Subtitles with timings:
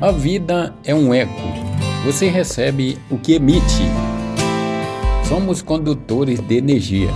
[0.00, 1.32] A vida é um eco.
[2.04, 3.84] Você recebe o que emite.
[5.26, 7.08] Somos condutores de energia.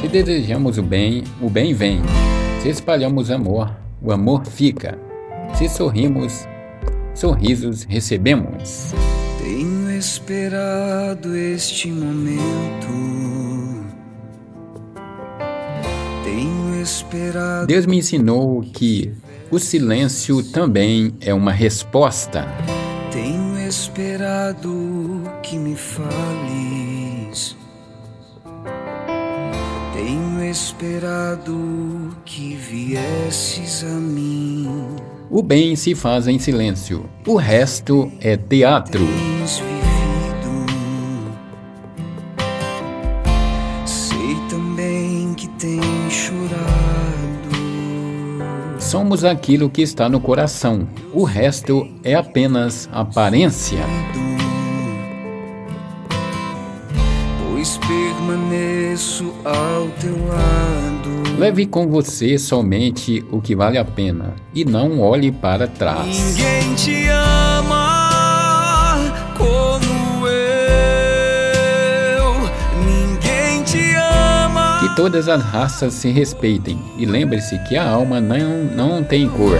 [0.00, 2.00] Se desejamos o bem, o bem vem.
[2.62, 4.98] Se espalhamos amor, o amor fica.
[5.54, 6.48] Se sorrimos,
[7.14, 8.94] sorrisos recebemos.
[9.42, 12.86] Tenho esperado este momento.
[16.24, 16.75] Tenho.
[17.66, 19.12] Deus me ensinou que
[19.50, 22.46] o silêncio também é uma resposta.
[23.10, 27.56] Tenho esperado que me fales.
[29.92, 34.96] Tenho esperado que viesses a mim.
[35.28, 39.04] O bem se faz em silêncio, o resto é teatro.
[39.04, 40.66] Tens vivido.
[43.84, 46.75] Sei também que tens chorado.
[48.86, 53.80] Somos aquilo que está no coração, o resto é apenas aparência.
[57.50, 61.36] Pois permaneço ao teu lado.
[61.36, 66.06] Leve com você somente o que vale a pena e não olhe para trás.
[66.06, 67.45] Ninguém te ama
[74.96, 79.58] todas as raças se respeitem e lembre-se que a alma não, não tem cor.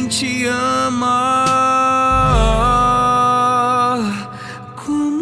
[0.00, 1.44] Ninguém te ama.
[4.74, 5.19] Como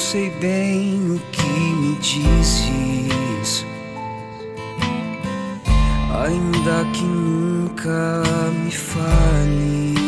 [0.00, 3.66] sei bem o que me dizes,
[6.24, 8.22] ainda que nunca
[8.64, 10.00] me fales.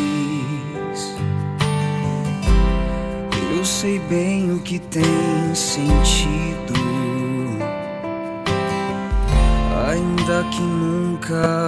[3.55, 6.73] Eu sei bem o que tem sentido,
[9.89, 11.62] ainda que nunca